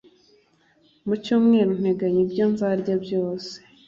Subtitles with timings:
[1.05, 3.53] mu cyumweru nteganya ibyo nzarya byose